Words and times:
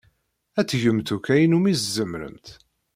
Ad 0.59 0.67
tgemt 0.69 1.09
akk 1.15 1.27
ayen 1.33 1.55
umi 1.57 1.73
tzemremt. 1.77 2.47